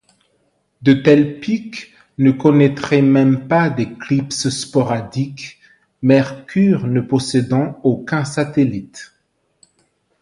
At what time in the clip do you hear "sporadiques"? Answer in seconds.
4.49-5.59